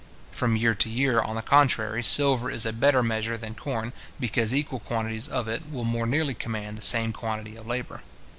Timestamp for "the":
1.35-1.43, 6.75-6.81